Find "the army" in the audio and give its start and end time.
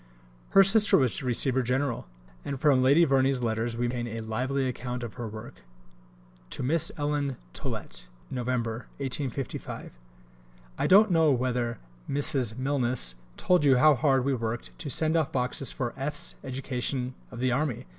17.39-17.85